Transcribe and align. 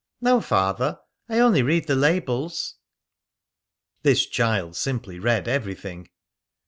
"No, 0.19 0.41
Father. 0.41 0.97
I 1.29 1.37
only 1.37 1.61
read 1.61 1.85
the 1.85 1.95
labels." 1.95 2.77
This 4.01 4.25
child 4.25 4.75
simply 4.75 5.19
read 5.19 5.47
everything. 5.47 6.09